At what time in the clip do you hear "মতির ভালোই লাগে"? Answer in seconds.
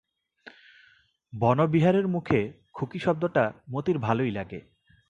3.71-4.59